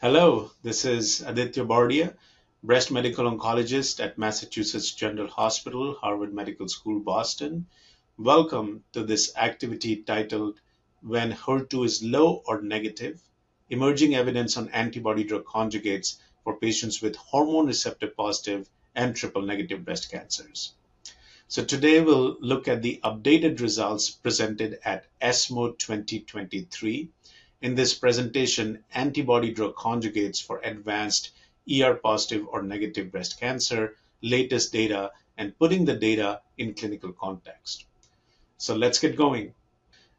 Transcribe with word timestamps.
Hello, 0.00 0.52
this 0.62 0.86
is 0.86 1.20
Aditya 1.20 1.66
Bardia, 1.66 2.14
breast 2.62 2.90
medical 2.90 3.30
oncologist 3.30 4.02
at 4.02 4.16
Massachusetts 4.16 4.92
General 4.92 5.28
Hospital, 5.28 5.94
Harvard 6.00 6.32
Medical 6.32 6.68
School, 6.68 7.00
Boston. 7.00 7.66
Welcome 8.16 8.84
to 8.94 9.04
this 9.04 9.36
activity 9.36 9.96
titled 9.96 10.58
When 11.04 11.32
HER2 11.32 11.84
is 11.84 12.02
Low 12.04 12.44
or 12.46 12.62
Negative 12.62 13.20
Emerging 13.68 14.14
Evidence 14.14 14.56
on 14.56 14.68
Antibody 14.68 15.24
Drug 15.24 15.44
Conjugates 15.44 16.18
for 16.44 16.56
Patients 16.56 17.02
with 17.02 17.16
Hormone 17.16 17.66
Receptor 17.66 18.06
Positive 18.06 18.70
and 18.94 19.16
Triple 19.16 19.42
Negative 19.42 19.84
Breast 19.84 20.12
Cancers. 20.12 20.74
So 21.48 21.64
today 21.64 22.00
we'll 22.00 22.36
look 22.38 22.68
at 22.68 22.82
the 22.82 23.00
updated 23.02 23.60
results 23.60 24.10
presented 24.10 24.78
at 24.84 25.06
ESMO 25.20 25.72
2023. 25.72 27.08
In 27.62 27.74
this 27.74 27.94
presentation, 27.94 28.84
antibody 28.94 29.52
drug 29.52 29.74
conjugates 29.74 30.40
for 30.40 30.60
advanced 30.60 31.32
ER 31.68 31.94
positive 31.94 32.46
or 32.46 32.62
negative 32.62 33.10
breast 33.10 33.40
cancer, 33.40 33.96
latest 34.20 34.72
data, 34.72 35.10
and 35.36 35.58
putting 35.58 35.84
the 35.84 35.96
data 35.96 36.42
in 36.58 36.74
clinical 36.74 37.12
context. 37.12 37.86
So 38.56 38.76
let's 38.76 39.00
get 39.00 39.16
going. 39.16 39.52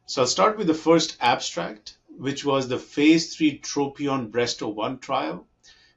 So 0.06 0.20
I'll 0.20 0.28
start 0.28 0.58
with 0.58 0.66
the 0.66 0.74
first 0.74 1.16
abstract, 1.18 1.96
which 2.18 2.44
was 2.44 2.68
the 2.68 2.78
phase 2.78 3.34
3 3.34 3.60
Tropion 3.60 4.30
Breast 4.30 4.60
01 4.60 4.98
trial. 4.98 5.46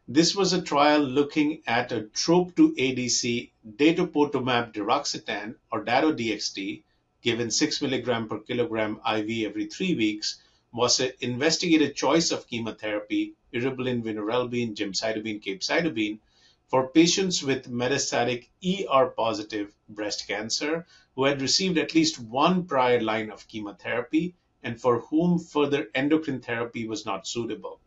This 0.07 0.33
was 0.33 0.53
a 0.53 0.61
trial 0.61 1.01
looking 1.01 1.61
at 1.67 1.91
a 1.91 2.03
TROP2 2.03 2.77
ADC 2.77 3.51
datopotamab 3.69 4.71
deruxtecan 4.71 5.55
or 5.73 5.83
DATO-DXd, 5.83 6.83
given 7.21 7.51
6 7.51 7.81
milligram 7.81 8.29
per 8.29 8.39
kilogram 8.39 9.01
IV 9.05 9.45
every 9.45 9.65
three 9.65 9.93
weeks 9.93 10.41
was 10.71 11.01
an 11.01 11.11
investigated 11.19 11.93
choice 11.93 12.31
of 12.31 12.47
chemotherapy, 12.47 13.33
eribulin, 13.53 14.03
vinorelbine, 14.03 14.73
gemcitabine, 14.73 15.43
capecitabine, 15.43 16.19
for 16.67 16.89
patients 16.89 17.41
with 17.41 17.71
metastatic 17.71 18.49
ER 18.61 19.07
positive 19.07 19.73
breast 19.87 20.27
cancer 20.27 20.85
who 21.15 21.23
had 21.23 21.41
received 21.41 21.77
at 21.77 21.95
least 21.95 22.19
one 22.19 22.65
prior 22.65 22.99
line 22.99 23.31
of 23.31 23.47
chemotherapy 23.47 24.35
and 24.63 24.79
for 24.79 24.99
whom 24.99 25.39
further 25.39 25.87
endocrine 25.95 26.41
therapy 26.41 26.87
was 26.87 27.05
not 27.05 27.25
suitable. 27.25 27.79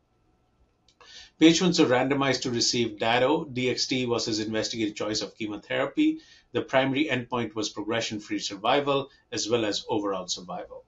Patients 1.39 1.78
were 1.78 1.86
randomized 1.86 2.42
to 2.42 2.51
receive 2.51 2.98
DATO. 2.98 3.47
DXd 3.47 4.06
was 4.06 4.27
his 4.27 4.41
investigated 4.41 4.97
choice 4.97 5.23
of 5.23 5.36
chemotherapy. 5.36 6.20
The 6.53 6.62
primary 6.62 7.06
endpoint 7.06 7.55
was 7.55 7.70
progression-free 7.70 8.41
survival 8.41 9.11
as 9.33 9.48
well 9.48 9.64
as 9.64 9.84
overall 9.89 10.28
survival. 10.28 10.84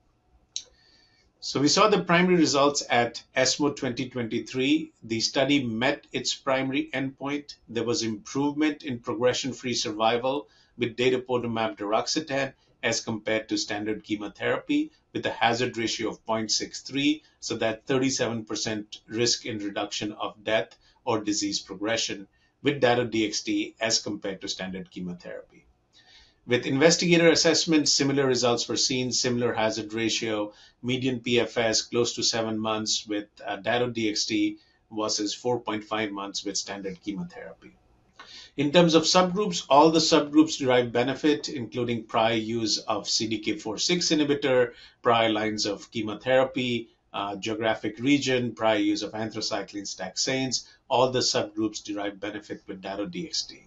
So 1.45 1.59
we 1.59 1.67
saw 1.67 1.89
the 1.89 2.01
primary 2.01 2.37
results 2.37 2.83
at 2.89 3.21
ESMO 3.35 3.71
2023. 3.71 4.93
The 5.03 5.19
study 5.19 5.61
met 5.61 6.07
its 6.13 6.33
primary 6.33 6.89
endpoint. 6.93 7.55
There 7.67 7.83
was 7.83 8.01
improvement 8.01 8.81
in 8.83 8.99
progression-free 8.99 9.73
survival 9.73 10.47
with 10.77 10.95
datopotamab 10.95 11.75
deruxtecan 11.75 12.53
as 12.81 13.01
compared 13.01 13.49
to 13.49 13.57
standard 13.57 14.05
chemotherapy 14.05 14.91
with 15.11 15.25
a 15.25 15.31
hazard 15.31 15.75
ratio 15.75 16.11
of 16.11 16.25
0.63, 16.25 17.21
so 17.41 17.57
that 17.57 17.85
37% 17.87 18.99
risk 19.07 19.45
in 19.45 19.57
reduction 19.57 20.13
of 20.13 20.45
death 20.45 20.77
or 21.03 21.25
disease 21.25 21.59
progression 21.59 22.29
with 22.61 22.79
Dato-DXd 22.79 23.73
as 23.81 24.01
compared 24.01 24.39
to 24.39 24.47
standard 24.47 24.89
chemotherapy. 24.89 25.65
With 26.45 26.65
investigator 26.65 27.29
assessment, 27.29 27.87
similar 27.87 28.27
results 28.27 28.67
were 28.67 28.75
seen, 28.75 29.13
similar 29.13 29.53
hazard 29.53 29.93
ratio, 29.93 30.51
median 30.81 31.21
PFS 31.21 31.89
close 31.89 32.15
to 32.15 32.23
seven 32.23 32.59
months 32.59 33.07
with 33.07 33.29
uh, 33.45 33.55
Dato-DXd 33.55 34.57
versus 34.91 35.33
4.5 35.33 36.11
months 36.11 36.43
with 36.43 36.57
standard 36.57 37.01
chemotherapy. 37.01 37.71
In 38.57 38.73
terms 38.73 38.93
of 38.93 39.03
subgroups, 39.03 39.65
all 39.69 39.89
the 39.89 39.99
subgroups 39.99 40.57
derive 40.57 40.91
benefit, 40.91 41.47
including 41.47 42.03
prior 42.03 42.35
use 42.35 42.77
of 42.77 43.07
CDK4/6 43.07 44.11
inhibitor, 44.11 44.73
prior 45.01 45.29
lines 45.29 45.65
of 45.65 45.89
chemotherapy, 45.91 46.89
uh, 47.13 47.37
geographic 47.37 47.97
region, 47.99 48.53
prior 48.53 48.79
use 48.79 49.01
of 49.01 49.13
anthracyclines, 49.13 49.95
taxanes. 49.95 50.67
All 50.89 51.09
the 51.09 51.19
subgroups 51.19 51.81
derive 51.81 52.19
benefit 52.19 52.63
with 52.67 52.81
Dato-DXd. 52.81 53.63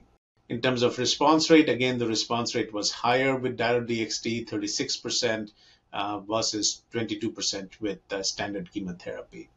In 0.49 0.61
terms 0.61 0.83
of 0.83 0.99
response 0.99 1.51
rate, 1.51 1.69
again, 1.69 1.99
the 1.99 2.07
response 2.07 2.55
rate 2.55 2.73
was 2.73 2.93
higher 2.93 3.35
with 3.35 3.57
Dato-DXd, 3.57 4.49
36% 4.49 5.51
uh, 5.93 6.21
versus 6.21 6.83
22% 6.93 7.81
with 7.81 7.99
uh, 8.13 8.23
standard 8.23 8.71
chemotherapy. 8.71 9.49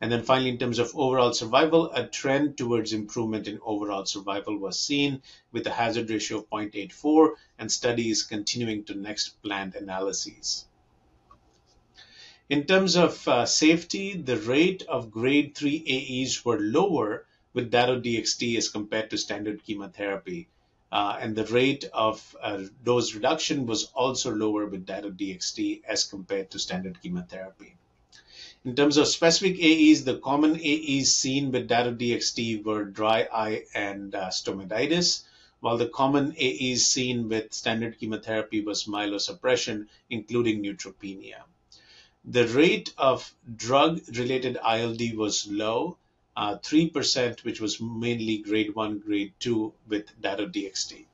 And 0.00 0.10
then 0.10 0.24
finally, 0.24 0.50
in 0.50 0.58
terms 0.58 0.80
of 0.80 0.90
overall 0.96 1.32
survival, 1.32 1.92
a 1.92 2.06
trend 2.08 2.58
towards 2.58 2.92
improvement 2.92 3.46
in 3.46 3.60
overall 3.64 4.06
survival 4.06 4.58
was 4.58 4.76
seen 4.76 5.22
with 5.52 5.68
a 5.68 5.70
hazard 5.70 6.10
ratio 6.10 6.38
of 6.38 6.50
0.84 6.50 7.34
and 7.60 7.70
studies 7.70 8.24
continuing 8.24 8.82
to 8.84 8.94
next 8.94 9.40
planned 9.40 9.76
analyses. 9.76 10.66
In 12.48 12.64
terms 12.64 12.96
of 12.96 13.26
uh, 13.28 13.46
safety, 13.46 14.14
the 14.14 14.36
rate 14.36 14.82
of 14.88 15.12
grade 15.12 15.54
3 15.54 15.84
AEs 15.86 16.44
were 16.44 16.58
lower 16.58 17.24
with 17.54 17.70
Dato-DXd 17.70 18.58
as 18.58 18.68
compared 18.68 19.08
to 19.10 19.16
standard 19.16 19.64
chemotherapy. 19.64 20.48
Uh, 20.92 21.16
and 21.20 21.34
the 21.34 21.46
rate 21.46 21.84
of 21.92 22.36
uh, 22.42 22.64
dose 22.84 23.14
reduction 23.14 23.66
was 23.66 23.84
also 23.94 24.32
lower 24.34 24.66
with 24.66 24.84
Dato-DXd 24.84 25.82
as 25.88 26.04
compared 26.04 26.50
to 26.50 26.58
standard 26.58 27.00
chemotherapy. 27.00 27.76
In 28.64 28.74
terms 28.74 28.96
of 28.96 29.08
specific 29.08 29.58
AEs, 29.60 30.04
the 30.04 30.18
common 30.18 30.56
AEs 30.56 31.14
seen 31.16 31.52
with 31.52 31.68
Dato-DXd 31.68 32.64
were 32.64 32.84
dry 32.84 33.28
eye 33.32 33.64
and 33.74 34.14
uh, 34.14 34.28
stomatitis, 34.30 35.24
while 35.60 35.76
the 35.76 35.88
common 35.88 36.34
AEs 36.40 36.86
seen 36.86 37.28
with 37.28 37.52
standard 37.52 37.98
chemotherapy 37.98 38.60
was 38.60 38.84
myelosuppression, 38.84 39.86
including 40.10 40.62
neutropenia. 40.62 41.42
The 42.24 42.46
rate 42.48 42.94
of 42.96 43.34
drug-related 43.54 44.56
ILD 44.56 45.14
was 45.14 45.46
low, 45.46 45.98
uh, 46.36 46.56
3%, 46.58 47.44
which 47.44 47.60
was 47.60 47.80
mainly 47.80 48.38
grade 48.38 48.74
1, 48.74 48.98
grade 48.98 49.32
2 49.40 49.72
with 49.88 50.20
Dato-DXd. 50.20 51.06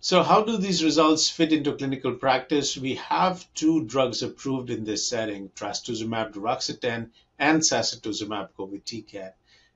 So 0.00 0.22
how 0.22 0.44
do 0.44 0.56
these 0.56 0.84
results 0.84 1.28
fit 1.28 1.52
into 1.52 1.74
clinical 1.74 2.14
practice? 2.14 2.76
We 2.76 2.94
have 2.94 3.52
two 3.54 3.84
drugs 3.86 4.22
approved 4.22 4.70
in 4.70 4.84
this 4.84 5.08
setting, 5.08 5.48
trastuzumab 5.48 6.32
deruxtecan 6.32 7.10
and 7.38 7.60
sacituzumab 7.60 8.50
govitecan. 8.56 9.32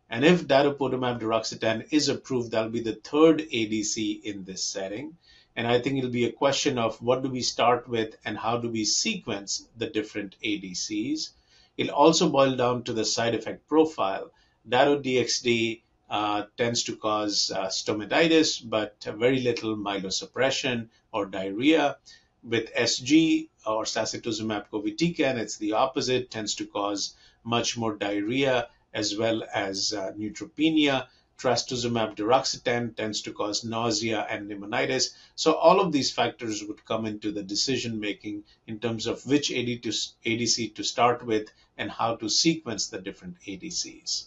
And 0.09 0.25
if 0.25 0.47
datopotamab 0.47 1.21
deruxtecan 1.21 1.89
is 1.91 2.09
approved, 2.09 2.51
that'll 2.51 2.71
be 2.71 2.81
the 2.81 2.95
third 2.95 3.41
ADC 3.41 4.23
in 4.23 4.45
this 4.45 4.63
setting. 4.63 5.17
And 5.57 5.67
I 5.67 5.81
think 5.81 5.99
it'll 5.99 6.11
be 6.11 6.27
a 6.27 6.33
question 6.33 6.79
of 6.79 7.03
what 7.03 7.23
do 7.23 7.29
we 7.29 7.43
start 7.43 7.89
with 7.89 8.17
and 8.25 8.39
how 8.39 8.59
do 8.59 8.69
we 8.69 8.85
sequence 8.85 9.67
the 9.77 9.89
different 9.89 10.37
ADCs. 10.45 11.31
It'll 11.77 11.95
also 11.95 12.29
boil 12.29 12.57
down 12.57 12.85
to 12.85 12.93
the 12.93 13.05
side 13.05 13.35
effect 13.35 13.69
profile. 13.69 14.31
Dato-DXd 14.69 15.83
uh, 16.11 16.45
tends 16.57 16.83
to 16.85 16.95
cause 16.95 17.51
uh, 17.51 17.67
stomatitis, 17.69 18.61
but 18.69 19.03
very 19.03 19.41
little 19.41 19.77
myelosuppression 19.77 20.89
or 21.13 21.27
diarrhea. 21.27 21.97
With 22.45 22.73
SG 22.75 23.49
or 23.67 23.85
sacituzumab 23.85 24.69
govitecan, 24.71 25.39
it's 25.39 25.57
the 25.57 25.73
opposite, 25.73 26.31
tends 26.31 26.55
to 26.57 26.67
cause 26.67 27.17
much 27.43 27.77
more 27.77 27.97
diarrhea 27.97 28.69
as 28.93 29.17
well 29.17 29.43
as 29.53 29.93
uh, 29.93 30.13
neutropenia. 30.13 31.09
Trastuzumab 31.39 32.17
deruxtecan 32.17 32.95
tends 32.95 33.23
to 33.23 33.33
cause 33.33 33.65
nausea 33.65 34.27
and 34.29 34.49
pneumonitis. 34.49 35.15
So 35.35 35.55
all 35.55 35.81
of 35.81 35.91
these 35.91 36.13
factors 36.13 36.63
would 36.63 36.85
come 36.85 37.07
into 37.07 37.33
the 37.33 37.43
decision 37.43 37.99
making 37.99 38.45
in 38.67 38.79
terms 38.79 39.07
of 39.07 39.25
which 39.27 39.51
ADC 39.51 40.75
to 40.75 40.85
start 40.85 41.25
with 41.25 41.51
and 41.79 41.91
how 41.91 42.17
to 42.17 42.29
sequence 42.29 42.89
the 42.89 43.01
different 43.01 43.37
ADCs. 43.47 44.27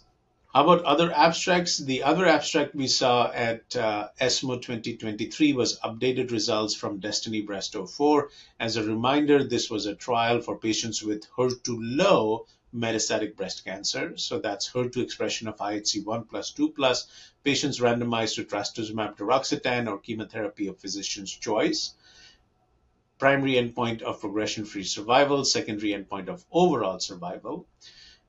How 0.53 0.65
about 0.65 0.85
other 0.85 1.11
abstracts? 1.11 1.79
The 1.79 2.03
other 2.03 2.27
abstract 2.27 2.75
we 2.75 2.85
saw 2.85 3.31
at 3.31 3.75
uh, 3.75 4.09
ESMO 4.19 4.57
2023 4.59 5.53
was 5.53 5.79
updated 5.79 6.29
results 6.29 6.75
from 6.75 6.99
Destiny 6.99 7.41
Breast 7.41 7.75
04. 7.75 8.29
As 8.59 8.75
a 8.75 8.83
reminder, 8.83 9.43
this 9.43 9.71
was 9.71 9.87
a 9.87 9.95
trial 9.95 10.41
for 10.41 10.59
patients 10.59 11.01
with 11.01 11.27
HER2 11.35 11.79
low 11.79 12.45
metastatic 12.71 13.35
breast 13.35 13.65
cancer. 13.65 14.15
So 14.15 14.37
that's 14.37 14.71
HER2 14.71 14.97
expression 14.97 15.47
of 15.47 15.57
IHC 15.57 16.05
1 16.05 16.25
plus 16.25 16.51
2 16.51 16.69
plus. 16.69 17.07
Patients 17.43 17.79
randomized 17.79 18.35
to 18.35 18.43
trastuzumab 18.43 19.17
deruxtecan 19.17 19.87
or 19.87 19.97
chemotherapy 19.97 20.67
of 20.67 20.77
physician's 20.77 21.31
choice 21.31 21.95
primary 23.17 23.53
endpoint 23.53 24.01
of 24.01 24.19
progression-free 24.19 24.83
survival, 24.83 25.45
secondary 25.45 25.93
endpoint 25.93 26.27
of 26.27 26.43
overall 26.51 26.99
survival. 26.99 27.65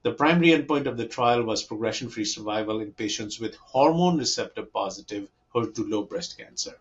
The 0.05 0.13
primary 0.13 0.51
endpoint 0.51 0.85
of 0.85 0.99
the 0.99 1.09
trial 1.09 1.45
was 1.45 1.63
progression-free 1.63 2.27
survival 2.27 2.81
in 2.81 2.93
patients 2.93 3.41
with 3.41 3.55
hormone 3.55 4.19
receptor 4.19 4.63
positive 4.63 5.31
HER2 5.55 5.89
low 5.89 6.03
breast 6.03 6.37
cancer. 6.37 6.77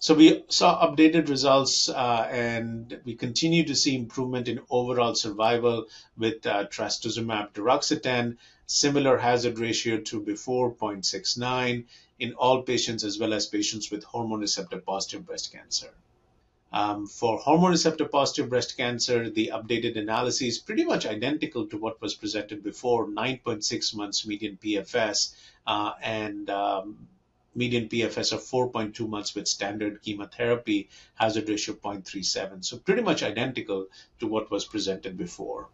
So 0.00 0.12
we 0.12 0.44
saw 0.48 0.86
updated 0.86 1.30
results, 1.30 1.88
uh, 1.88 2.28
and 2.30 3.00
we 3.06 3.14
continue 3.14 3.64
to 3.64 3.74
see 3.74 3.96
improvement 3.96 4.48
in 4.48 4.60
overall 4.68 5.14
survival 5.14 5.86
with 6.18 6.46
uh, 6.46 6.66
trastuzumab 6.66 7.54
deruxtecan, 7.54 8.36
similar 8.66 9.16
hazard 9.16 9.58
ratio 9.58 10.02
to 10.02 10.20
before 10.20 10.74
0.69 10.74 11.86
in 12.18 12.34
all 12.34 12.62
patients 12.62 13.02
as 13.02 13.18
well 13.18 13.32
as 13.32 13.46
patients 13.46 13.90
with 13.90 14.04
hormone 14.04 14.40
receptor 14.40 14.78
positive 14.78 15.24
breast 15.24 15.52
cancer. 15.52 15.88
Um, 16.72 17.06
for 17.06 17.38
hormone 17.38 17.72
receptor 17.72 18.04
positive 18.04 18.48
breast 18.48 18.76
cancer, 18.76 19.28
the 19.28 19.50
updated 19.52 19.98
analysis 19.98 20.42
is 20.42 20.58
pretty 20.58 20.84
much 20.84 21.04
identical 21.04 21.66
to 21.66 21.76
what 21.76 22.00
was 22.00 22.14
presented 22.14 22.62
before 22.62 23.08
9.6 23.08 23.94
months 23.96 24.24
median 24.24 24.56
PFS 24.62 25.34
uh, 25.66 25.92
and 26.00 26.48
um, 26.48 27.08
median 27.56 27.88
PFS 27.88 28.32
of 28.32 28.40
4.2 28.40 29.08
months 29.08 29.34
with 29.34 29.48
standard 29.48 30.00
chemotherapy, 30.02 30.88
hazard 31.14 31.48
ratio 31.48 31.74
0.37. 31.74 32.64
So 32.64 32.78
pretty 32.78 33.02
much 33.02 33.24
identical 33.24 33.88
to 34.20 34.28
what 34.28 34.50
was 34.50 34.64
presented 34.64 35.16
before. 35.16 35.68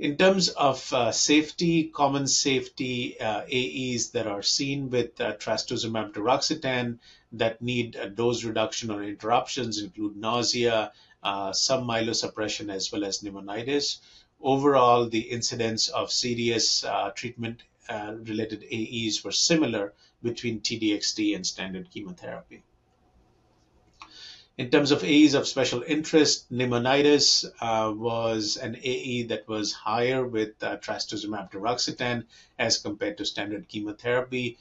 In 0.00 0.16
terms 0.16 0.48
of 0.48 0.94
uh, 0.94 1.12
safety, 1.12 1.84
common 1.84 2.26
safety 2.26 3.20
uh, 3.20 3.42
AEs 3.42 4.12
that 4.12 4.26
are 4.26 4.42
seen 4.42 4.88
with 4.88 5.20
uh, 5.20 5.34
trastuzumab 5.36 6.14
deruxtecan 6.14 7.00
that 7.32 7.60
need 7.60 8.14
dose 8.14 8.42
reduction 8.42 8.90
or 8.90 9.04
interruptions 9.04 9.78
include 9.78 10.16
nausea, 10.16 10.90
uh, 11.22 11.52
some 11.52 11.86
myelosuppression, 11.86 12.72
as 12.72 12.90
well 12.90 13.04
as 13.04 13.18
pneumonitis. 13.20 13.98
Overall, 14.40 15.06
the 15.06 15.30
incidence 15.30 15.88
of 15.88 16.10
serious 16.10 16.82
uh, 16.82 17.10
treatment 17.14 17.62
uh, 17.90 18.14
related 18.22 18.64
AEs 18.72 19.22
were 19.22 19.32
similar 19.32 19.92
between 20.22 20.62
T-DXd 20.62 21.36
and 21.36 21.46
standard 21.46 21.90
chemotherapy. 21.90 22.62
In 24.58 24.70
terms 24.70 24.90
of 24.90 25.04
AEs 25.04 25.34
of 25.34 25.46
special 25.46 25.82
interest, 25.82 26.52
pneumonitis 26.52 27.44
uh, 27.60 27.92
was 27.92 28.56
an 28.56 28.76
AE 28.82 29.22
that 29.24 29.48
was 29.48 29.72
higher 29.72 30.26
with 30.26 30.62
uh, 30.62 30.76
trastuzumab 30.76 31.52
deruxtecan 31.52 32.24
as 32.58 32.78
compared 32.78 33.16
to 33.18 33.24
standard 33.24 33.68
chemotherapy. 33.68 34.58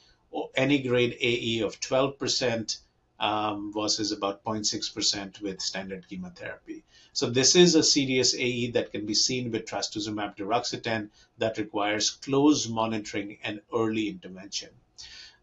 Any 0.56 0.80
grade 0.80 1.18
AE 1.20 1.62
of 1.62 1.80
12% 1.80 2.78
um, 3.20 3.74
versus 3.74 4.12
about 4.12 4.44
0.6% 4.44 5.42
with 5.42 5.60
standard 5.60 6.08
chemotherapy. 6.08 6.84
So 7.12 7.30
this 7.30 7.56
is 7.56 7.76
a 7.76 7.84
serious 7.84 8.34
AE 8.36 8.72
that 8.72 8.92
can 8.92 9.06
be 9.06 9.16
seen 9.16 9.52
with 9.52 9.66
trastuzumab 9.66 10.38
deruxtecan 10.38 11.10
that 11.40 11.58
requires 11.58 12.12
close 12.12 12.68
monitoring 12.70 13.40
and 13.44 13.62
early 13.74 14.08
intervention. 14.08 14.70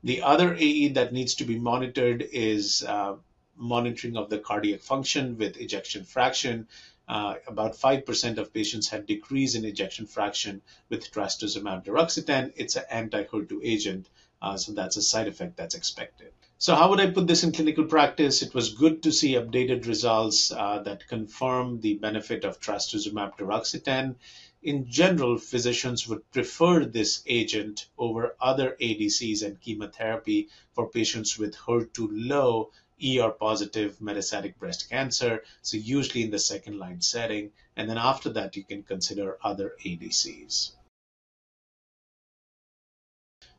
The 0.05 0.23
other 0.23 0.55
AE 0.55 0.89
that 0.91 1.13
needs 1.13 1.35
to 1.35 1.45
be 1.45 1.59
monitored 1.59 2.23
is 2.23 2.85
uh, 2.85 3.17
monitoring 3.57 4.17
of 4.17 4.31
the 4.31 4.39
cardiac 4.39 4.81
function 4.81 5.37
with 5.39 5.57
ejection 5.57 6.05
fraction. 6.05 6.69
Uh, 7.09 7.35
about 7.47 7.75
5% 7.75 8.39
of 8.39 8.53
patients 8.53 8.89
had 8.89 9.07
decrease 9.07 9.55
in 9.55 9.65
ejection 9.65 10.07
fraction 10.07 10.61
with 10.89 11.11
trastuzumab 11.13 11.85
deruxtecan. 11.85 12.53
It's 12.57 12.75
an 12.77 12.85
anti-HER2 12.91 13.61
agent, 13.63 14.09
uh, 14.43 14.57
so 14.57 14.73
that's 14.73 14.97
a 14.97 15.03
side 15.03 15.29
effect 15.29 15.57
that's 15.57 15.77
expected. 15.77 16.33
So 16.59 16.75
how 16.75 16.89
would 16.89 17.01
I 17.01 17.11
put 17.11 17.27
this 17.27 17.45
in 17.45 17.53
clinical 17.53 17.85
practice? 17.85 18.43
It 18.43 18.55
was 18.55 18.75
good 18.75 19.03
to 19.03 19.13
see 19.13 19.35
updated 19.35 19.87
results 19.87 20.51
uh, 20.51 20.81
that 20.85 21.07
confirm 21.07 21.81
the 21.81 21.95
benefit 21.95 22.45
of 22.45 22.61
trastuzumab 22.61 23.37
deruxtecan. 23.37 24.17
In 24.63 24.91
general, 24.91 25.37
physicians 25.39 26.09
would 26.09 26.29
prefer 26.33 26.87
this 26.87 27.23
agent 27.27 27.87
over 27.99 28.35
other 28.41 28.75
ADCs 28.81 29.43
and 29.45 29.61
chemotherapy 29.61 30.49
for 30.73 30.89
patients 30.89 31.39
with 31.39 31.55
HER2 31.55 32.09
low 32.11 32.73
ER 33.03 33.31
positive 33.31 33.99
metastatic 33.99 34.57
breast 34.59 34.89
cancer. 34.89 35.45
So 35.63 35.77
usually 35.77 36.25
in 36.25 36.31
the 36.31 36.39
second 36.39 36.79
line 36.79 37.01
setting. 37.01 37.53
And 37.77 37.89
then 37.89 37.99
after 37.99 38.31
that, 38.31 38.57
you 38.57 38.65
can 38.65 38.83
consider 38.83 39.37
other 39.43 39.75
ADCs. 39.85 40.73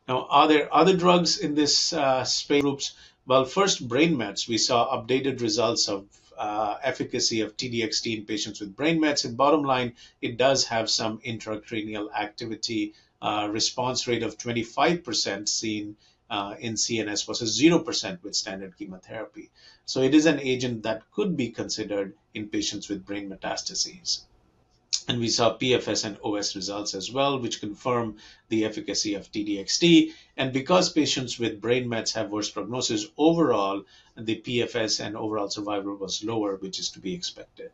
Now, 0.08 0.26
are 0.30 0.48
there 0.48 0.74
other 0.74 0.96
drugs 0.96 1.38
in 1.38 1.54
this 1.54 1.92
uh, 1.92 2.24
space 2.24 2.62
groups? 2.62 2.94
Well, 3.26 3.44
first, 3.44 3.86
brain 3.86 4.16
mets. 4.16 4.48
We 4.48 4.56
saw 4.56 4.96
updated 4.96 5.42
results 5.42 5.88
of 5.88 6.06
uh, 6.38 6.78
efficacy 6.82 7.42
of 7.42 7.56
T-DXd 7.56 8.18
in 8.18 8.24
patients 8.24 8.60
with 8.60 8.74
brain 8.74 9.00
mets. 9.00 9.24
And 9.24 9.36
bottom 9.36 9.64
line, 9.64 9.94
it 10.22 10.38
does 10.38 10.64
have 10.64 10.88
some 10.88 11.18
intracranial 11.18 12.10
activity, 12.12 12.94
uh, 13.20 13.48
response 13.50 14.06
rate 14.06 14.22
of 14.22 14.38
25% 14.38 15.48
seen 15.48 15.96
uh, 16.30 16.54
in 16.58 16.74
CNS 16.74 17.26
versus 17.26 17.60
0% 17.60 18.22
with 18.22 18.36
standard 18.36 18.76
chemotherapy. 18.76 19.50
So 19.86 20.02
it 20.02 20.14
is 20.14 20.26
an 20.26 20.40
agent 20.40 20.82
that 20.82 21.10
could 21.10 21.36
be 21.36 21.50
considered 21.50 22.14
in 22.34 22.48
patients 22.48 22.88
with 22.88 23.06
brain 23.06 23.30
metastases. 23.30 24.22
And 25.08 25.20
we 25.20 25.28
saw 25.28 25.56
PFS 25.56 26.04
and 26.04 26.18
OS 26.22 26.54
results 26.54 26.94
as 26.94 27.10
well, 27.10 27.38
which 27.38 27.60
confirm 27.60 28.18
the 28.50 28.66
efficacy 28.66 29.14
of 29.14 29.32
T-DXd. 29.32 30.12
And 30.36 30.52
because 30.52 30.92
patients 30.92 31.38
with 31.38 31.62
brain 31.62 31.88
mets 31.88 32.12
have 32.12 32.30
worse 32.30 32.50
prognosis 32.50 33.06
overall, 33.16 33.84
the 34.16 34.36
PFS 34.36 35.00
and 35.04 35.16
overall 35.16 35.48
survival 35.48 35.96
was 35.96 36.22
lower, 36.22 36.56
which 36.56 36.78
is 36.78 36.90
to 36.90 37.00
be 37.00 37.14
expected. 37.14 37.70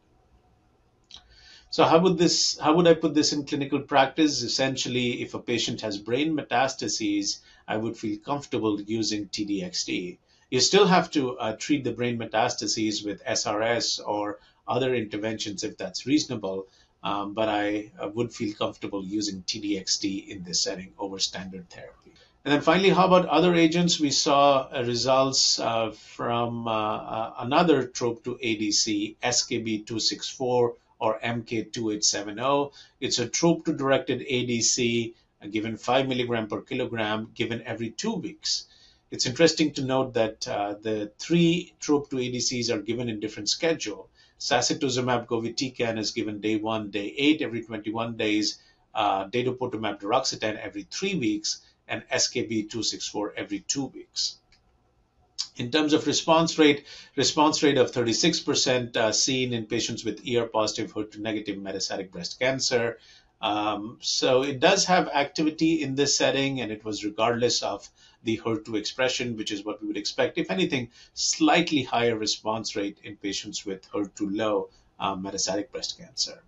So 1.75 1.83
how 1.83 1.99
would 1.99 2.19
this 2.19 2.57
how 2.59 2.73
would 2.77 2.87
I 2.87 2.95
put 2.95 3.15
this 3.15 3.33
in 3.33 3.47
clinical 3.47 3.81
practice? 3.81 4.43
Essentially, 4.43 5.23
if 5.23 5.35
a 5.35 5.41
patient 5.41 5.81
has 5.81 5.99
brain 5.99 6.37
metastases, 6.37 7.41
I 7.67 7.77
would 7.79 7.97
feel 7.97 8.17
comfortable 8.19 8.81
using 8.81 9.27
T-DXd. 9.27 10.19
You 10.53 10.61
still 10.61 10.87
have 10.87 11.11
to 11.11 11.37
uh, 11.37 11.57
treat 11.59 11.83
the 11.83 11.91
brain 11.91 12.17
metastases 12.17 13.05
with 13.05 13.25
SRS 13.25 13.99
or 14.07 14.39
other 14.69 14.95
interventions 14.95 15.65
if 15.65 15.77
that's 15.77 16.07
reasonable, 16.07 16.69
um, 17.03 17.35
but 17.35 17.49
I, 17.49 17.91
I 18.01 18.07
would 18.07 18.33
feel 18.33 18.55
comfortable 18.55 19.05
using 19.05 19.43
T-DXd 19.43 20.29
in 20.29 20.45
this 20.45 20.61
setting 20.61 20.93
over 20.97 21.19
standard 21.19 21.69
therapy. 21.71 22.13
And 22.45 22.53
then 22.53 22.61
finally, 22.61 22.91
how 22.91 23.09
about 23.09 23.27
other 23.27 23.53
agents? 23.53 23.99
We 23.99 24.13
saw 24.13 24.69
uh, 24.69 24.85
results 24.87 25.59
uh, 25.59 25.91
from 25.91 26.69
uh, 26.69 26.71
uh 26.71 27.35
another 27.39 27.89
TROP2 27.89 28.27
ADC, 28.49 29.17
SKB264 29.25 30.75
or 30.99 31.19
MK2870. 31.19 32.73
It's 33.01 33.19
a 33.19 33.29
TROP2 33.29 33.77
directed 33.77 34.21
ADC 34.21 35.15
uh, 35.43 35.47
given 35.49 35.77
5 35.77 36.09
milligram 36.09 36.47
per 36.47 36.61
kilogram 36.61 37.31
given 37.35 37.63
every 37.63 37.91
two 37.91 38.15
weeks. 38.15 38.67
It's 39.11 39.27
interesting 39.27 39.73
to 39.75 39.85
note 39.85 40.15
that 40.15 40.49
uh, 40.49 40.75
the 40.81 41.13
three 41.19 41.75
TROP2 41.81 42.11
ADCs 42.11 42.71
are 42.71 42.81
given 42.81 43.09
in 43.09 43.21
different 43.21 43.49
schedule. 43.49 44.09
Sacituzumab 44.41 45.27
govitecan 45.27 45.99
is 45.99 46.11
given 46.11 46.41
day 46.41 46.57
one, 46.57 46.91
day 46.91 47.15
eight, 47.17 47.41
every 47.41 47.63
21 47.63 48.17
days. 48.17 48.59
Uh, 48.95 49.29
datopotamab 49.29 50.01
deruxtecan 50.01 50.57
every 50.57 50.83
three 50.91 51.17
weeks, 51.17 51.61
and 51.89 52.03
SKB264 52.09 53.33
every 53.37 53.61
two 53.61 53.87
weeks. 53.87 54.39
In 55.57 55.71
terms 55.71 55.93
of 55.93 56.09
response 56.09 56.59
rate, 56.59 56.85
response 57.15 57.63
rate 57.63 57.79
of 57.79 57.93
36% 57.93 58.97
uh, 58.97 59.13
seen 59.13 59.53
in 59.53 59.67
patients 59.67 60.05
with 60.05 60.27
ER 60.29 60.47
positive 60.47 60.93
HER2 60.93 61.19
negative 61.19 61.57
metastatic 61.59 62.11
breast 62.11 62.41
cancer. 62.41 62.99
Um, 63.41 63.99
so 64.01 64.43
it 64.43 64.59
does 64.59 64.87
have 64.87 65.07
activity 65.09 65.81
in 65.83 65.95
this 65.95 66.17
setting, 66.17 66.61
and 66.61 66.73
it 66.73 66.85
was 66.85 67.05
regardless 67.05 67.63
of 67.63 67.89
the 68.25 68.39
HER2 68.39 68.77
expression, 68.77 69.37
which 69.37 69.53
is 69.53 69.65
what 69.65 69.81
we 69.81 69.87
would 69.87 69.97
expect. 69.97 70.39
If 70.39 70.51
anything, 70.51 70.91
slightly 71.13 71.85
higher 71.85 72.17
response 72.17 72.75
rate 72.75 72.99
in 73.05 73.17
patients 73.17 73.65
with 73.65 73.89
HER2 73.93 74.37
low 74.37 74.71
uh, 74.99 75.15
metastatic 75.15 75.71
breast 75.71 75.99
cancer. 75.99 76.43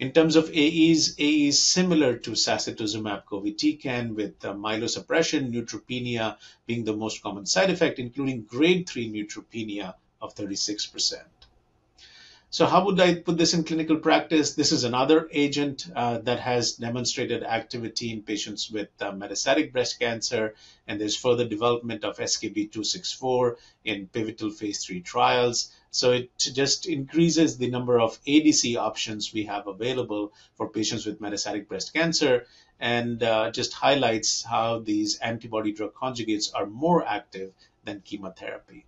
In 0.00 0.12
terms 0.12 0.34
of 0.34 0.48
AEs, 0.48 1.20
AEs 1.20 1.62
similar 1.62 2.16
to 2.16 2.30
sacituzumab 2.30 3.26
govitecan 3.26 4.14
with 4.14 4.42
uh, 4.42 4.54
myelosuppression, 4.54 5.52
neutropenia 5.52 6.38
being 6.64 6.84
the 6.84 6.96
most 6.96 7.22
common 7.22 7.44
side 7.44 7.68
effect, 7.68 7.98
including 7.98 8.44
grade 8.44 8.88
3 8.88 9.12
neutropenia 9.12 9.94
of 10.22 10.34
36%. 10.34 11.22
So 12.48 12.64
how 12.64 12.86
would 12.86 12.98
I 12.98 13.16
put 13.16 13.36
this 13.36 13.52
in 13.52 13.62
clinical 13.62 13.98
practice? 13.98 14.54
This 14.54 14.72
is 14.72 14.84
another 14.84 15.28
agent 15.32 15.86
uh, 15.94 16.16
that 16.20 16.40
has 16.40 16.72
demonstrated 16.72 17.42
activity 17.42 18.10
in 18.10 18.22
patients 18.22 18.70
with 18.70 18.88
uh, 19.00 19.12
metastatic 19.12 19.70
breast 19.70 20.00
cancer, 20.00 20.54
and 20.88 20.98
there's 20.98 21.14
further 21.14 21.46
development 21.46 22.04
of 22.04 22.16
SKB264 22.16 23.56
in 23.84 24.06
pivotal 24.06 24.50
phase 24.50 24.82
three 24.82 25.02
trials. 25.02 25.70
So 25.90 26.12
it 26.12 26.30
just 26.38 26.86
increases 26.86 27.58
the 27.58 27.68
number 27.68 28.00
of 28.00 28.22
ADC 28.24 28.76
options 28.76 29.32
we 29.32 29.44
have 29.44 29.66
available 29.66 30.32
for 30.56 30.68
patients 30.68 31.04
with 31.04 31.20
metastatic 31.20 31.66
breast 31.66 31.92
cancer 31.92 32.46
and 32.78 33.22
uh, 33.22 33.50
just 33.50 33.72
highlights 33.72 34.42
how 34.42 34.78
these 34.78 35.18
antibody 35.18 35.72
drug 35.72 35.94
conjugates 35.94 36.50
are 36.54 36.66
more 36.66 37.06
active 37.06 37.52
than 37.84 38.00
chemotherapy. 38.00 38.86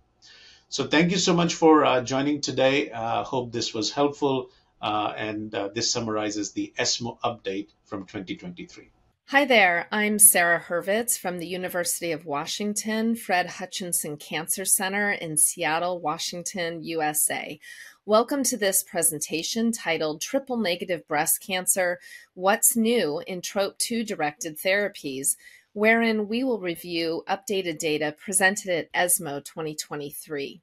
So 0.69 0.87
thank 0.87 1.11
you 1.11 1.17
so 1.17 1.33
much 1.33 1.53
for 1.55 1.85
uh, 1.85 2.01
joining 2.01 2.41
today. 2.41 2.89
Uh, 2.89 3.23
hope 3.23 3.51
this 3.51 3.73
was 3.73 3.91
helpful 3.91 4.49
uh, 4.81 5.13
and 5.15 5.53
uh, 5.53 5.69
this 5.69 5.91
summarizes 5.91 6.51
the 6.51 6.73
ESMO 6.77 7.19
update 7.23 7.67
from 7.85 8.05
2023. 8.05 8.89
Hi 9.27 9.45
there, 9.45 9.87
I'm 9.89 10.19
Sarah 10.19 10.59
Hurvitz 10.59 11.17
from 11.17 11.39
the 11.39 11.47
University 11.47 12.11
of 12.11 12.25
Washington 12.25 13.15
Fred 13.15 13.47
Hutchinson 13.47 14.17
Cancer 14.17 14.65
Center 14.65 15.11
in 15.11 15.37
Seattle, 15.37 15.99
Washington, 15.99 16.83
USA. 16.83 17.57
Welcome 18.05 18.43
to 18.43 18.57
this 18.57 18.83
presentation 18.83 19.71
titled 19.71 20.21
Triple 20.21 20.57
Negative 20.57 21.07
Breast 21.07 21.41
Cancer 21.41 21.99
What's 22.33 22.75
New 22.75 23.23
in 23.25 23.41
TROP2 23.41 24.05
Directed 24.05 24.59
Therapies, 24.59 25.37
wherein 25.71 26.27
we 26.27 26.43
will 26.43 26.59
review 26.59 27.23
updated 27.27 27.79
data 27.79 28.13
presented 28.19 28.69
at 28.69 28.89
ESMO 28.93 29.39
2023. 29.39 30.61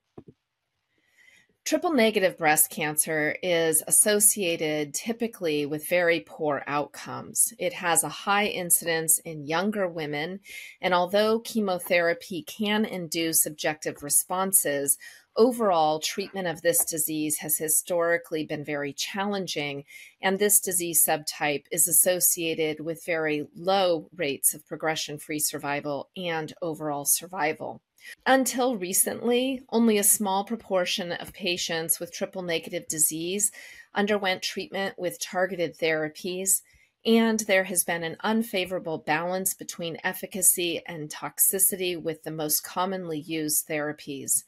Triple 1.70 1.92
negative 1.92 2.36
breast 2.36 2.68
cancer 2.68 3.36
is 3.44 3.80
associated 3.86 4.92
typically 4.92 5.66
with 5.66 5.88
very 5.88 6.18
poor 6.18 6.64
outcomes. 6.66 7.54
It 7.60 7.74
has 7.74 8.02
a 8.02 8.08
high 8.08 8.46
incidence 8.46 9.20
in 9.20 9.46
younger 9.46 9.86
women, 9.86 10.40
and 10.80 10.92
although 10.92 11.38
chemotherapy 11.38 12.42
can 12.42 12.84
induce 12.84 13.46
objective 13.46 14.02
responses, 14.02 14.98
overall 15.36 16.00
treatment 16.00 16.48
of 16.48 16.60
this 16.62 16.84
disease 16.84 17.38
has 17.38 17.58
historically 17.58 18.44
been 18.44 18.64
very 18.64 18.92
challenging, 18.92 19.84
and 20.20 20.40
this 20.40 20.58
disease 20.58 21.06
subtype 21.06 21.66
is 21.70 21.86
associated 21.86 22.80
with 22.80 23.06
very 23.06 23.46
low 23.54 24.08
rates 24.16 24.54
of 24.54 24.66
progression 24.66 25.20
free 25.20 25.38
survival 25.38 26.10
and 26.16 26.52
overall 26.60 27.04
survival. 27.04 27.80
Until 28.26 28.76
recently, 28.76 29.62
only 29.70 29.98
a 29.98 30.04
small 30.04 30.44
proportion 30.44 31.12
of 31.12 31.32
patients 31.32 32.00
with 32.00 32.12
triple 32.12 32.42
negative 32.42 32.88
disease 32.88 33.52
underwent 33.94 34.42
treatment 34.42 34.98
with 34.98 35.20
targeted 35.20 35.76
therapies, 35.76 36.62
and 37.04 37.40
there 37.40 37.64
has 37.64 37.82
been 37.82 38.04
an 38.04 38.16
unfavorable 38.20 38.98
balance 38.98 39.54
between 39.54 39.98
efficacy 40.04 40.82
and 40.86 41.10
toxicity 41.10 42.00
with 42.00 42.22
the 42.22 42.30
most 42.30 42.62
commonly 42.62 43.18
used 43.18 43.66
therapies. 43.66 44.44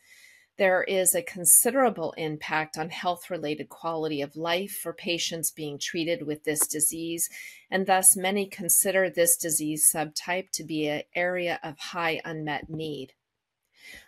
There 0.58 0.82
is 0.82 1.14
a 1.14 1.22
considerable 1.22 2.12
impact 2.12 2.76
on 2.76 2.90
health 2.90 3.30
related 3.30 3.70
quality 3.70 4.20
of 4.20 4.36
life 4.36 4.72
for 4.72 4.92
patients 4.92 5.50
being 5.50 5.78
treated 5.78 6.26
with 6.26 6.44
this 6.44 6.66
disease, 6.66 7.30
and 7.70 7.86
thus 7.86 8.16
many 8.16 8.46
consider 8.46 9.08
this 9.08 9.36
disease 9.36 9.90
subtype 9.90 10.50
to 10.50 10.62
be 10.62 10.86
an 10.88 11.02
area 11.14 11.58
of 11.62 11.78
high 11.78 12.20
unmet 12.24 12.68
need. 12.68 13.14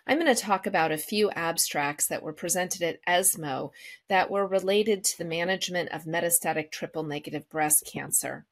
I'm 0.07 0.19
going 0.19 0.33
to 0.33 0.41
talk 0.41 0.65
about 0.65 0.91
a 0.91 0.97
few 0.97 1.29
abstracts 1.31 2.07
that 2.07 2.23
were 2.23 2.33
presented 2.33 2.81
at 2.81 2.99
ESMO 3.07 3.71
that 4.07 4.29
were 4.29 4.47
related 4.47 5.03
to 5.03 5.17
the 5.17 5.25
management 5.25 5.89
of 5.89 6.05
metastatic 6.05 6.71
triple 6.71 7.03
negative 7.03 7.49
breast 7.49 7.85
cancer. 7.91 8.45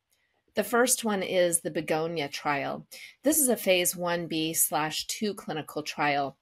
The 0.56 0.63
first 0.63 1.03
one 1.03 1.24
is 1.24 1.62
the 1.62 1.72
Begonia 1.72 2.27
trial. 2.27 2.86
This 3.24 3.39
is 3.39 3.50
a 3.50 3.58
phase 3.58 3.96
1b 3.96 4.56
slash 4.56 5.08
2 5.08 5.34
clinical 5.34 5.82
trial 5.82 6.38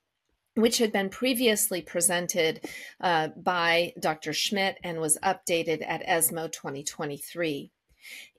which 0.56 0.80
had 0.80 0.92
been 0.92 1.10
previously 1.10 1.82
presented 1.82 2.68
uh, 3.00 3.30
by 3.30 3.94
Dr. 4.00 4.34
Schmid 4.34 4.76
and 4.84 5.00
was 5.00 5.18
updated 5.24 5.82
at 5.88 6.04
ESMO 6.06 6.50
2023. 6.50 7.72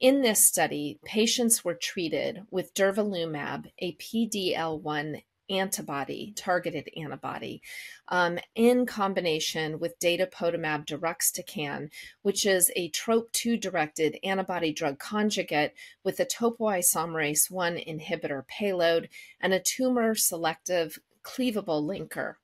In 0.01 0.23
this 0.23 0.45
study, 0.45 0.99
patients 1.05 1.65
were 1.65 1.75
treated 1.75 2.43
with 2.51 2.75
durvalumab, 2.75 3.71
a 3.79 3.95
PDL1 3.95 5.23
antibody, 5.53 6.33
targeted 6.35 6.89
antibody, 6.97 7.63
um, 8.09 8.39
in 8.55 8.87
combination 8.87 9.79
with 9.79 9.99
datopotamab 9.99 10.87
deruxtecan, 10.87 11.91
which 12.23 12.47
is 12.47 12.73
a 12.75 12.91
TROP2 12.91 13.61
directed 13.61 14.19
antibody 14.25 14.73
drug 14.73 14.99
conjugate 14.99 15.75
with 16.03 16.19
a 16.19 16.27
topoisomerase 16.27 17.51
1 17.51 17.77
inhibitor 17.77 18.47
payload 18.47 19.09
and 19.41 19.53
a 19.53 19.61
tumor 19.61 20.15
selective 20.15 20.99
cleavable 21.23 21.85
linker. 21.85 22.37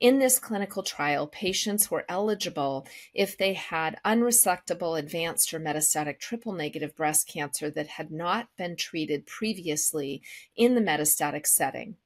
In 0.00 0.18
this 0.18 0.40
clinical 0.40 0.82
trial, 0.82 1.28
patients 1.28 1.90
were 1.90 2.04
eligible 2.08 2.86
if 3.14 3.38
they 3.38 3.54
had 3.54 4.00
unresectable 4.04 4.98
advanced 4.98 5.54
or 5.54 5.60
metastatic 5.60 6.18
triple 6.18 6.52
negative 6.52 6.96
breast 6.96 7.28
cancer 7.28 7.70
that 7.70 7.86
had 7.86 8.10
not 8.10 8.48
been 8.56 8.76
treated 8.76 9.26
previously 9.26 10.22
in 10.56 10.74
the 10.74 10.80
metastatic 10.80 11.46
setting. 11.46 11.96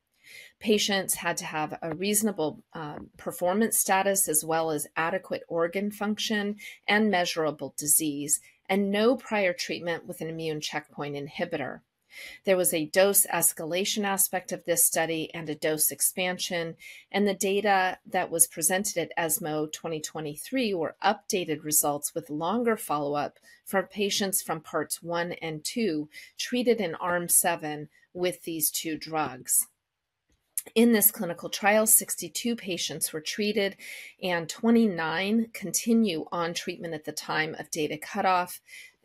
Patients 0.61 1.15
had 1.15 1.37
to 1.37 1.45
have 1.45 1.79
a 1.81 1.95
reasonable 1.95 2.65
um, 2.73 3.11
performance 3.17 3.79
status 3.79 4.29
as 4.29 4.45
well 4.45 4.71
as 4.71 4.89
adequate 4.97 5.45
organ 5.49 5.91
function 5.91 6.57
and 6.87 7.11
measurable 7.11 7.75
disease, 7.77 8.41
and 8.69 8.91
no 8.91 9.17
prior 9.17 9.53
treatment 9.53 10.07
with 10.07 10.21
an 10.21 10.29
immune 10.29 10.61
checkpoint 10.61 11.15
inhibitor. 11.15 11.81
There 12.45 12.57
was 12.57 12.75
a 12.75 12.87
dose 12.87 13.27
escalation 13.27 14.05
aspect 14.05 14.51
of 14.51 14.65
this 14.65 14.85
study 14.85 15.33
and 15.33 15.49
a 15.49 15.55
dose 15.55 15.91
expansion, 15.91 16.77
and 17.13 17.29
the 17.29 17.35
data 17.35 17.99
that 18.07 18.31
was 18.31 18.47
presented 18.47 18.97
at 18.97 19.13
ESMO 19.17 19.67
2023 19.67 20.75
were 20.75 20.97
updated 21.05 21.63
results 21.63 22.15
with 22.15 22.31
longer 22.31 22.77
follow 22.77 23.15
up 23.15 23.39
for 23.65 23.83
patients 23.83 24.43
from 24.43 24.61
parts 24.61 25.03
1 25.03 25.33
and 25.35 25.65
2 25.65 26.09
treated 26.37 26.81
in 26.81 26.95
ARM 26.97 27.29
7 27.29 27.89
with 28.13 28.43
these 28.43 28.71
two 28.71 28.97
drugs. 28.97 29.69
In 30.75 30.93
this 30.93 31.11
clinical 31.11 31.49
trial, 31.49 31.87
62 31.87 32.57
patients 32.57 33.13
were 33.13 33.21
treated 33.21 33.77
and 34.23 34.49
29 34.49 35.51
continue 35.53 36.27
on 36.33 36.55
treatment 36.55 36.95
at 36.95 37.05
the 37.05 37.13
time 37.13 37.55
of 37.59 37.71
data 37.71 37.97
cutoff. 37.97 38.61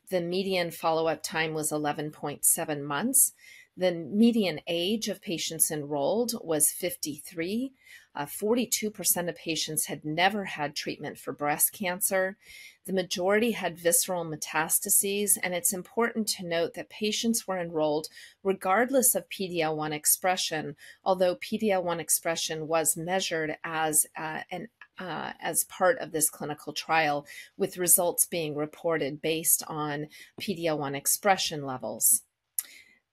The 0.09 0.21
median 0.21 0.71
follow 0.71 1.07
up 1.07 1.23
time 1.23 1.53
was 1.53 1.71
11.7 1.71 2.81
months. 2.81 3.33
The 3.75 3.91
median 3.91 4.61
age 4.67 5.07
of 5.07 5.21
patients 5.21 5.71
enrolled 5.71 6.33
was 6.43 6.71
53. 6.71 7.73
Uh, 8.15 8.25
42% 8.25 9.29
of 9.29 9.35
patients 9.35 9.85
had 9.85 10.05
never 10.05 10.45
had 10.45 10.75
treatment 10.75 11.17
for 11.17 11.33
breast 11.33 11.73
cancer. 11.73 12.37
The 12.85 12.93
majority 12.93 13.51
had 13.51 13.79
visceral 13.79 14.25
metastases, 14.25 15.37
and 15.41 15.53
it's 15.53 15.73
important 15.73 16.27
to 16.29 16.45
note 16.45 16.73
that 16.73 16.89
patients 16.89 17.47
were 17.47 17.59
enrolled 17.59 18.07
regardless 18.43 19.15
of 19.15 19.29
PD-L1 19.29 19.93
expression, 19.93 20.75
although 21.03 21.35
PD-L1 21.35 21.99
expression 21.99 22.67
was 22.67 22.97
measured 22.97 23.57
as 23.63 24.05
uh, 24.17 24.41
an 24.51 24.67
uh, 24.99 25.33
as 25.39 25.63
part 25.63 25.97
of 25.97 26.11
this 26.11 26.29
clinical 26.29 26.71
trial, 26.71 27.25
with 27.57 27.79
results 27.79 28.27
being 28.27 28.55
reported 28.55 29.21
based 29.21 29.63
on 29.67 30.07
PD-L1 30.39 30.95
expression 30.95 31.65
levels. 31.65 32.21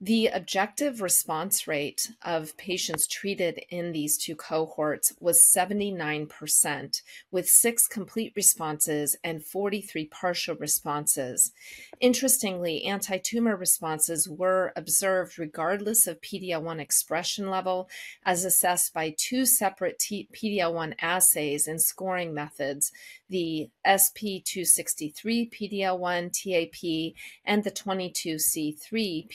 The 0.02 0.28
objective 0.28 1.02
response 1.02 1.69
rate 1.69 2.12
of 2.23 2.57
patients 2.57 3.07
treated 3.07 3.61
in 3.69 3.92
these 3.92 4.16
two 4.16 4.35
cohorts 4.35 5.12
was 5.21 5.45
79%, 5.54 7.02
with 7.30 7.50
six 7.50 7.87
complete 7.87 8.33
responses 8.35 9.14
and 9.23 9.45
43 9.45 10.07
partial 10.07 10.57
responses. 10.57 11.52
Interestingly, 12.00 12.85
anti 12.85 13.19
tumor 13.19 13.57
responses 13.57 14.26
were 14.26 14.73
observed 14.75 15.38
regardless 15.38 16.07
of 16.07 16.23
PD-L1 16.23 16.80
expression 16.80 17.50
level, 17.50 17.90
as 18.25 18.47
assessed 18.47 18.95
by 18.95 19.14
two 19.19 19.45
separate 19.45 19.99
PD-L1 19.99 20.95
assays 21.02 21.66
and 21.66 21.83
scoring 21.83 22.33
methods 22.33 22.90
the 23.30 23.71
SP263 23.87 25.50
PD-L1 25.52 26.33
TAP 26.33 27.14
and 27.45 27.64
the 27.64 27.71
22C3 27.71 29.28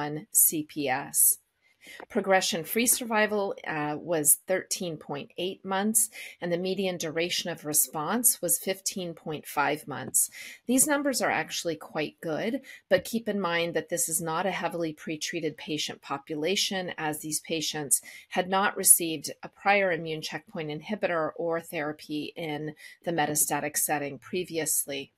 PD-L1 0.00 0.26
CPS. 0.34 1.38
Progression 2.10 2.62
free 2.62 2.86
survival 2.86 3.54
uh, 3.66 3.96
was 3.98 4.38
13.8 4.46 5.64
months, 5.64 6.10
and 6.38 6.52
the 6.52 6.58
median 6.58 6.98
duration 6.98 7.50
of 7.50 7.64
response 7.64 8.42
was 8.42 8.60
15.5 8.60 9.88
months. 9.88 10.30
These 10.66 10.86
numbers 10.86 11.22
are 11.22 11.30
actually 11.30 11.76
quite 11.76 12.20
good, 12.20 12.60
but 12.90 13.06
keep 13.06 13.30
in 13.30 13.40
mind 13.40 13.72
that 13.74 13.88
this 13.88 14.10
is 14.10 14.20
not 14.20 14.44
a 14.44 14.50
heavily 14.50 14.92
pretreated 14.92 15.56
patient 15.56 16.02
population, 16.02 16.92
as 16.98 17.20
these 17.20 17.40
patients 17.40 18.02
had 18.28 18.50
not 18.50 18.76
received 18.76 19.30
a 19.42 19.48
prior 19.48 19.90
immune 19.90 20.20
checkpoint 20.20 20.68
inhibitor 20.68 21.30
or 21.36 21.62
therapy 21.62 22.34
in 22.36 22.74
the 23.04 23.12
metastatic 23.12 23.78
setting 23.78 24.18
previously. 24.18 25.12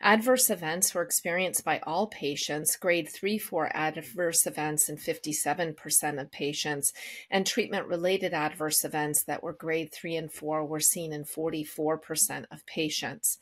Adverse 0.00 0.50
events 0.50 0.94
were 0.94 1.02
experienced 1.02 1.64
by 1.64 1.80
all 1.84 2.06
patients, 2.06 2.76
grade 2.76 3.08
3 3.08 3.38
4 3.38 3.70
adverse 3.74 4.46
events 4.46 4.88
in 4.88 4.96
57% 4.96 6.20
of 6.20 6.30
patients, 6.30 6.92
and 7.30 7.46
treatment 7.46 7.86
related 7.86 8.34
adverse 8.34 8.84
events 8.84 9.22
that 9.22 9.42
were 9.42 9.52
grade 9.52 9.92
3 9.92 10.16
and 10.16 10.32
4 10.32 10.66
were 10.66 10.80
seen 10.80 11.12
in 11.12 11.24
44% 11.24 12.44
of 12.50 12.66
patients. 12.66 13.38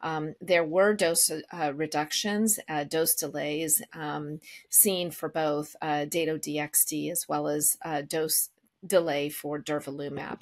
Um, 0.00 0.34
there 0.40 0.64
were 0.64 0.94
dose 0.94 1.30
uh, 1.30 1.72
reductions, 1.74 2.60
uh, 2.68 2.84
dose 2.84 3.14
delays 3.14 3.82
um, 3.92 4.40
seen 4.70 5.10
for 5.10 5.28
both 5.28 5.74
uh, 5.82 6.04
Dato-DXd 6.04 7.10
as 7.10 7.28
well 7.28 7.48
as 7.48 7.76
uh, 7.84 8.02
dose 8.02 8.50
delay 8.86 9.28
for 9.28 9.58
durvalumab. 9.58 10.38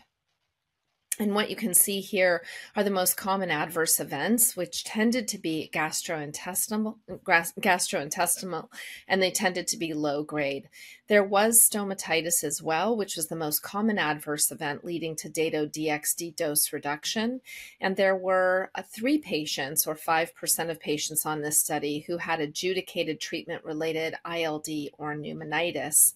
And 1.19 1.35
what 1.35 1.49
you 1.49 1.57
can 1.57 1.73
see 1.73 2.01
here 2.01 2.43
are 2.75 2.85
the 2.85 2.91
most 2.91 3.17
common 3.17 3.51
adverse 3.51 3.99
events, 4.01 4.55
which 4.55 4.85
tended 4.85 5.27
to 5.29 5.39
be 5.39 5.71
gastrointestinal, 5.73 6.97
gastrointestinal, 7.27 8.69
and 9.09 9.23
they 9.23 9.31
tended 9.31 9.67
to 9.69 9.79
be 9.79 9.95
low 9.95 10.23
grade. 10.23 10.69
There 11.09 11.25
was 11.25 11.67
stomatitis 11.67 12.45
as 12.45 12.63
well, 12.63 12.95
which 12.95 13.17
was 13.17 13.29
the 13.29 13.37
most 13.37 13.63
common 13.63 13.99
adverse 13.99 14.51
event 14.51 14.85
leading 14.85 15.17
to 15.17 15.31
Dato-DXd 15.31 16.37
dose 16.37 16.73
reduction. 16.73 17.41
And 17.81 17.97
there 17.97 18.17
were 18.17 18.71
uh, 18.75 18.83
three 18.83 19.17
patients, 19.17 19.87
or 19.87 19.95
5% 19.95 20.71
of 20.71 20.81
patients 20.81 21.25
on 21.25 21.41
this 21.41 21.59
study, 21.59 22.01
who 22.07 22.19
had 22.19 22.41
adjudicated 22.41 23.21
treatment-related 23.21 24.17
ILD 24.27 24.69
or 24.99 25.15
pneumonitis. 25.15 26.13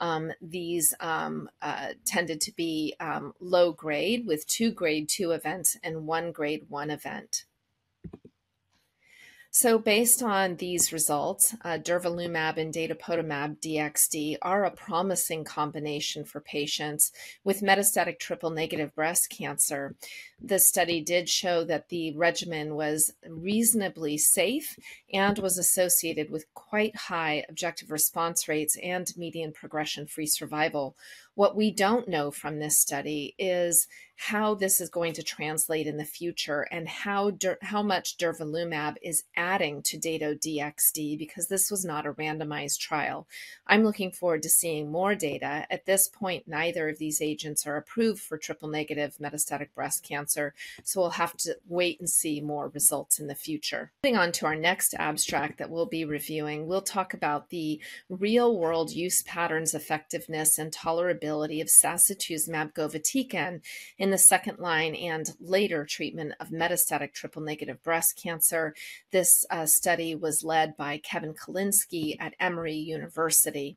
Um, 0.00 0.32
these 0.40 0.94
um, 1.00 1.48
uh, 1.62 1.88
tended 2.04 2.40
to 2.42 2.52
be 2.52 2.94
um, 3.00 3.34
low 3.40 3.72
grade 3.72 4.26
with 4.26 4.46
two 4.46 4.70
grade 4.70 5.08
two 5.08 5.32
events 5.32 5.76
and 5.82 6.06
one 6.06 6.32
grade 6.32 6.66
one 6.68 6.90
event. 6.90 7.44
So, 9.50 9.78
based 9.78 10.22
on 10.22 10.56
these 10.56 10.92
results, 10.92 11.54
uh, 11.64 11.78
and 11.78 11.82
datopotamab 11.82 13.60
DXD 13.60 14.36
are 14.42 14.64
a 14.64 14.70
promising 14.70 15.42
combination 15.42 16.24
for 16.24 16.40
patients 16.40 17.10
with 17.42 17.62
metastatic 17.62 18.18
triple 18.18 18.50
negative 18.50 18.94
breast 18.94 19.30
cancer. 19.30 19.96
The 20.40 20.58
study 20.58 21.00
did 21.00 21.30
show 21.30 21.64
that 21.64 21.88
the 21.88 22.14
regimen 22.14 22.74
was 22.74 23.10
reasonably 23.26 24.18
safe 24.18 24.78
and 25.14 25.38
was 25.38 25.56
associated 25.56 26.30
with 26.30 26.54
quite 26.68 26.94
high 26.94 27.44
objective 27.48 27.90
response 27.90 28.48
rates 28.48 28.76
and 28.82 29.12
median 29.16 29.52
progression 29.52 30.06
free 30.06 30.26
survival. 30.26 30.96
What 31.34 31.56
we 31.56 31.70
don't 31.70 32.08
know 32.08 32.30
from 32.30 32.58
this 32.58 32.76
study 32.76 33.34
is 33.38 33.86
how 34.16 34.56
this 34.56 34.80
is 34.80 34.90
going 34.90 35.12
to 35.12 35.22
translate 35.22 35.86
in 35.86 35.96
the 35.96 36.04
future 36.04 36.66
and 36.72 36.88
how 36.88 37.30
how 37.62 37.84
much 37.84 38.18
durvalumab 38.18 38.96
is 39.00 39.22
adding 39.36 39.80
to 39.82 39.96
Dato-DXd 39.96 41.16
because 41.16 41.46
this 41.46 41.70
was 41.70 41.84
not 41.84 42.04
a 42.04 42.12
randomized 42.12 42.80
trial. 42.80 43.28
I'm 43.68 43.84
looking 43.84 44.10
forward 44.10 44.42
to 44.42 44.48
seeing 44.48 44.90
more 44.90 45.14
data. 45.14 45.64
At 45.70 45.86
this 45.86 46.08
point, 46.08 46.48
neither 46.48 46.88
of 46.88 46.98
these 46.98 47.22
agents 47.22 47.64
are 47.64 47.76
approved 47.76 48.20
for 48.20 48.36
triple 48.36 48.68
negative 48.68 49.16
metastatic 49.22 49.68
breast 49.72 50.02
cancer, 50.02 50.52
so 50.82 51.00
we'll 51.00 51.10
have 51.10 51.36
to 51.38 51.56
wait 51.68 52.00
and 52.00 52.10
see 52.10 52.40
more 52.40 52.68
results 52.68 53.20
in 53.20 53.28
the 53.28 53.36
future. 53.36 53.92
Moving 54.02 54.18
on 54.18 54.32
to 54.32 54.46
our 54.46 54.56
next 54.56 54.94
abstract 54.94 55.58
that 55.58 55.70
we'll 55.70 55.86
be 55.86 56.04
reviewing, 56.04 56.57
we'll 56.66 56.82
talk 56.82 57.14
about 57.14 57.50
the 57.50 57.80
real 58.08 58.56
world 58.56 58.90
use 58.90 59.22
patterns, 59.22 59.74
effectiveness, 59.74 60.58
and 60.58 60.72
tolerability 60.72 61.60
of 61.60 61.68
sacituzumab 61.68 62.74
govitecan 62.74 63.60
in 63.98 64.10
the 64.10 64.18
second 64.18 64.58
line 64.58 64.94
and 64.94 65.30
later 65.40 65.84
treatment 65.84 66.32
of 66.40 66.48
metastatic 66.48 67.12
triple 67.12 67.42
negative 67.42 67.82
breast 67.82 68.20
cancer. 68.22 68.74
This 69.10 69.44
uh, 69.50 69.66
study 69.66 70.14
was 70.14 70.44
led 70.44 70.76
by 70.76 70.98
Kevin 70.98 71.34
Kalinsky 71.34 72.16
at 72.18 72.34
Emory 72.40 72.74
University. 72.74 73.76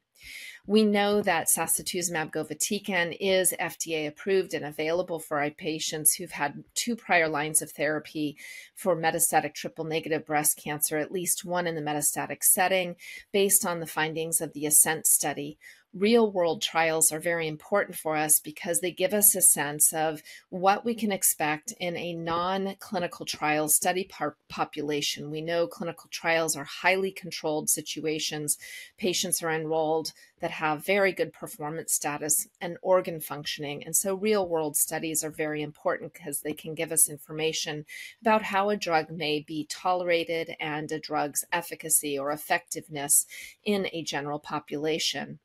We 0.67 0.83
know 0.83 1.21
that 1.21 1.47
sacituzumab 1.47 2.31
govitecan 2.31 3.17
is 3.19 3.53
FDA 3.59 4.07
approved 4.07 4.53
and 4.53 4.63
available 4.63 5.19
for 5.19 5.39
our 5.39 5.49
patients 5.49 6.15
who've 6.15 6.31
had 6.31 6.63
two 6.75 6.95
prior 6.95 7.27
lines 7.27 7.61
of 7.61 7.71
therapy 7.71 8.37
for 8.75 8.95
metastatic 8.95 9.53
triple 9.53 9.85
negative 9.85 10.25
breast 10.25 10.57
cancer, 10.63 10.97
at 10.97 11.11
least 11.11 11.43
one 11.43 11.65
in 11.65 11.75
the 11.75 11.81
metastatic 11.81 12.43
setting, 12.43 12.95
based 13.31 13.65
on 13.65 13.79
the 13.79 13.87
findings 13.87 14.39
of 14.39 14.53
the 14.53 14.65
ASCENT 14.65 15.07
study 15.07 15.57
real 15.93 16.31
world 16.31 16.61
trials 16.61 17.11
are 17.11 17.19
very 17.19 17.47
important 17.47 17.97
for 17.97 18.15
us 18.15 18.39
because 18.39 18.79
they 18.79 18.91
give 18.91 19.13
us 19.13 19.35
a 19.35 19.41
sense 19.41 19.91
of 19.91 20.23
what 20.49 20.85
we 20.85 20.95
can 20.95 21.11
expect 21.11 21.73
in 21.79 21.97
a 21.97 22.13
non 22.13 22.75
clinical 22.79 23.25
trial 23.25 23.67
study 23.67 24.05
par- 24.05 24.37
population. 24.47 25.29
We 25.29 25.41
know 25.41 25.67
clinical 25.67 26.09
trials 26.09 26.55
are 26.55 26.63
highly 26.63 27.11
controlled 27.11 27.69
situations. 27.69 28.57
Patients 28.97 29.43
are 29.43 29.51
enrolled 29.51 30.13
that 30.39 30.51
have 30.51 30.85
very 30.85 31.11
good 31.11 31.33
performance 31.33 31.93
status 31.93 32.47
and 32.61 32.77
organ 32.81 33.19
functioning. 33.19 33.83
And 33.83 33.95
so, 33.95 34.15
real 34.15 34.47
world 34.47 34.77
studies 34.77 35.23
are 35.23 35.29
very 35.29 35.61
important 35.61 36.13
because 36.13 36.41
they 36.41 36.53
can 36.53 36.73
give 36.73 36.91
us 36.91 37.09
information 37.09 37.85
about 38.21 38.43
how 38.43 38.69
a 38.69 38.77
drug 38.77 39.11
may 39.11 39.41
be 39.41 39.67
tolerated 39.69 40.55
and 40.59 40.89
a 40.91 40.99
drug's 40.99 41.43
efficacy 41.51 42.17
or 42.17 42.31
effectiveness 42.31 43.25
in 43.65 43.87
a 43.91 44.03
general 44.03 44.39
population. 44.39 45.39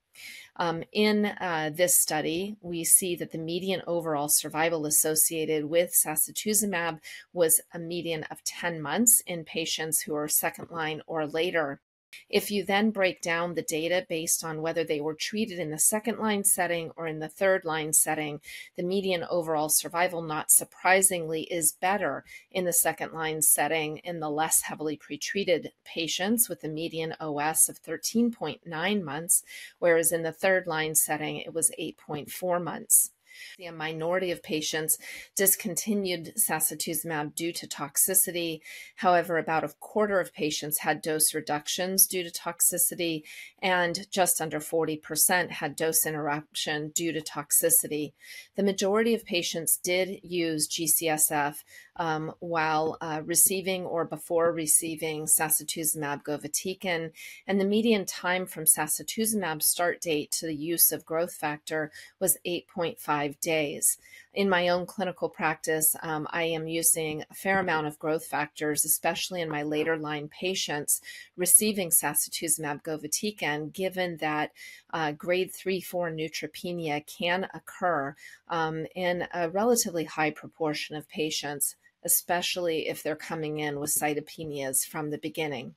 Um, 0.57 0.83
in 0.93 1.27
uh, 1.27 1.71
this 1.75 1.99
study, 1.99 2.57
we 2.61 2.85
see 2.85 3.17
that 3.17 3.33
the 3.33 3.39
median 3.39 3.83
overall 3.87 4.29
survival 4.29 4.87
associated 4.87 5.67
with 5.67 5.93
sacituzumab 5.93 7.01
was 7.33 7.61
a 7.73 7.79
median 7.79 8.25
of 8.25 8.43
10 8.45 8.81
months 8.81 9.23
in 9.27 9.45
patients 9.45 10.01
who 10.01 10.15
are 10.15 10.29
second 10.29 10.71
line 10.71 11.03
or 11.07 11.27
later. 11.27 11.81
If 12.29 12.51
you 12.51 12.65
then 12.65 12.91
break 12.91 13.21
down 13.21 13.55
the 13.55 13.63
data 13.63 14.05
based 14.09 14.45
on 14.45 14.63
whether 14.63 14.85
they 14.85 15.01
were 15.01 15.15
treated 15.15 15.59
in 15.59 15.71
the 15.71 15.79
second 15.79 16.19
line 16.19 16.45
setting 16.45 16.91
or 16.97 17.07
in 17.07 17.21
the 17.21 17.29
third 17.29 17.65
line 17.65 17.93
setting, 17.93 18.41
the 18.77 18.83
median 18.83 19.25
overall 19.31 19.69
survival, 19.69 20.23
not 20.23 20.51
surprisingly, 20.51 21.43
is 21.43 21.73
better 21.73 22.25
in 22.51 22.65
the 22.65 22.73
second 22.73 23.13
line 23.13 23.43
setting 23.43 23.99
in 23.99 24.21
the 24.21 24.31
less 24.31 24.63
heavily 24.63 24.97
pretreated 24.97 25.71
patients 25.85 26.49
with 26.49 26.65
a 26.65 26.69
median 26.69 27.15
OS 27.21 27.69
of 27.69 27.83
13.9 27.83 29.03
months, 29.03 29.43
whereas 29.79 30.13
in 30.13 30.23
the 30.23 30.33
third 30.33 30.67
line 30.67 30.95
setting, 30.95 31.39
it 31.39 31.55
was 31.55 31.71
8.4 31.79 32.63
months. 32.63 33.13
A 33.61 33.71
minority 33.73 34.31
of 34.31 34.43
patients 34.43 34.99
discontinued 35.37 36.35
sacituzumab 36.37 37.35
due 37.35 37.53
to 37.53 37.67
toxicity. 37.67 38.61
However, 38.97 39.39
about 39.39 39.65
a 39.65 39.75
quarter 39.81 40.21
of 40.21 40.33
patients 40.33 40.79
had 40.79 41.03
dose 41.03 41.35
reductions 41.35 42.07
due 42.07 42.23
to 42.23 42.31
toxicity, 42.31 43.23
and 43.61 44.07
just 44.11 44.41
under 44.41 44.61
40% 44.61 45.51
had 45.51 45.77
dose 45.77 46.07
interruption 46.07 46.91
due 46.95 47.13
to 47.13 47.21
toxicity. 47.21 48.13
The 48.57 48.63
majority 48.63 49.15
of 49.15 49.25
patients 49.25 49.77
did 49.77 50.21
use 50.23 50.69
GCSF 50.69 51.57
um, 51.99 52.33
while 52.41 52.99
uh, 53.01 53.23
receiving 53.25 53.85
or 53.85 54.05
before 54.05 54.53
receiving 54.53 55.27
sacituzumab 55.27 56.23
govitecan, 56.23 57.13
and 57.47 57.61
the 57.61 57.65
median 57.65 58.05
time 58.05 58.47
from 58.47 58.65
sacituzumab 58.65 59.63
start 59.63 60.01
date 60.01 60.31
to 60.33 60.47
the 60.47 60.55
use 60.55 60.93
of 60.93 61.07
growth 61.07 61.35
factor 61.35 61.91
was 62.21 62.39
8.5 62.47 63.26
days. 63.41 63.99
In 64.35 64.51
my 64.51 64.69
own 64.69 64.85
clinical 64.85 65.29
practice, 65.29 65.97
um, 66.03 66.29
I 66.31 66.45
am 66.45 66.69
using 66.69 67.25
a 67.31 67.35
fair 67.35 67.59
amount 67.59 67.87
of 67.87 67.99
growth 67.99 68.27
factors, 68.27 68.85
especially 68.85 69.41
in 69.41 69.49
my 69.49 69.63
later 69.63 69.97
line 69.97 70.29
patients 70.29 71.01
receiving 71.37 71.91
sacituzumab 71.91 72.83
govitecan, 72.83 73.73
given 73.73 74.19
that 74.19 74.53
uh, 74.93 75.13
grade 75.13 75.53
3 75.53 75.81
4 75.81 76.11
neutropenia 76.11 77.05
can 77.07 77.49
occur 77.55 78.15
um, 78.49 78.87
in 78.95 79.27
a 79.33 79.49
relatively 79.49 80.05
high 80.05 80.31
proportion 80.31 80.97
of 80.97 81.09
patients 81.09 81.77
especially 82.07 82.89
if 82.89 83.03
they're 83.03 83.17
coming 83.17 83.59
in 83.59 83.79
with 83.79 83.91
cytopenias 83.91 84.87
from 84.87 85.11
the 85.11 85.19
beginning. 85.19 85.75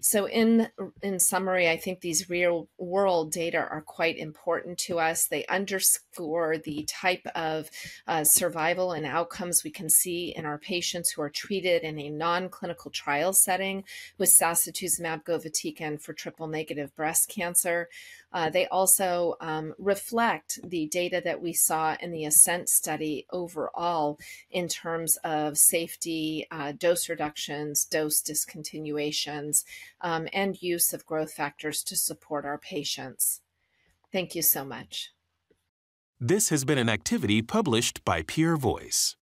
So 0.00 0.26
in 0.26 0.68
in 1.02 1.20
summary, 1.20 1.68
I 1.68 1.76
think 1.76 2.00
these 2.00 2.30
real 2.30 2.68
world 2.78 3.30
data 3.30 3.58
are 3.58 3.82
quite 3.82 4.16
important 4.18 4.78
to 4.86 4.98
us. 4.98 5.26
They 5.26 5.44
underscore 5.46 6.58
the 6.58 6.84
type 6.88 7.26
of 7.34 7.70
uh, 8.06 8.24
survival 8.24 8.92
and 8.92 9.06
outcomes 9.06 9.62
we 9.62 9.70
can 9.70 9.90
see 9.90 10.34
in 10.34 10.46
our 10.46 10.58
patients 10.58 11.10
who 11.10 11.22
are 11.22 11.30
treated 11.30 11.82
in 11.82 11.98
a 11.98 12.10
non-clinical 12.10 12.90
trial 12.90 13.32
setting 13.32 13.84
with 14.18 14.30
sacituzumab 14.30 15.24
govitecan 15.24 16.00
for 16.00 16.12
triple 16.12 16.48
negative 16.48 16.94
breast 16.96 17.28
cancer. 17.28 17.88
Uh, 18.32 18.50
they 18.50 18.66
also 18.68 19.34
um, 19.40 19.74
reflect 19.78 20.58
the 20.62 20.86
data 20.88 21.20
that 21.24 21.40
we 21.40 21.52
saw 21.52 21.96
in 22.00 22.10
the 22.12 22.24
ASCENT 22.24 22.68
study 22.68 23.26
overall 23.32 24.18
in 24.50 24.68
terms 24.68 25.16
of 25.24 25.56
safety, 25.56 26.46
uh, 26.50 26.72
dose 26.72 27.08
reductions, 27.08 27.84
dose 27.84 28.20
discontinuations, 28.22 29.64
um, 30.00 30.28
and 30.32 30.62
use 30.62 30.92
of 30.92 31.06
growth 31.06 31.32
factors 31.32 31.82
to 31.82 31.96
support 31.96 32.44
our 32.44 32.58
patients. 32.58 33.40
Thank 34.12 34.34
you 34.34 34.42
so 34.42 34.64
much. 34.64 35.10
This 36.20 36.48
has 36.48 36.64
been 36.64 36.78
an 36.78 36.88
activity 36.88 37.42
published 37.42 38.04
by 38.04 38.22
Peer 38.22 38.56
Voice. 38.56 39.17